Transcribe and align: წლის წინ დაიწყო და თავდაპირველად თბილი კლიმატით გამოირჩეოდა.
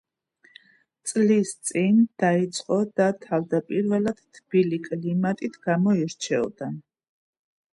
წლის 1.09 1.51
წინ 1.69 1.99
დაიწყო 2.23 2.79
და 3.01 3.09
თავდაპირველად 3.27 4.25
თბილი 4.39 4.81
კლიმატით 4.89 5.61
გამოირჩეოდა. 5.69 6.73